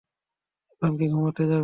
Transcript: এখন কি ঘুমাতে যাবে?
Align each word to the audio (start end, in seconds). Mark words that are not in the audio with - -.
এখন 0.71 0.91
কি 0.97 1.05
ঘুমাতে 1.07 1.43
যাবে? 1.43 1.59